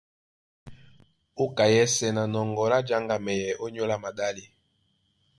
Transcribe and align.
Ó 1.41 1.45
ka 1.57 1.65
yɛ́sɛ̄ 1.73 2.09
na 2.15 2.23
nɔŋgɔ 2.33 2.63
lá 2.71 2.79
jáŋgamɛyɛ 2.87 3.49
ónyólá 3.65 3.95
maɗále, 4.03 4.43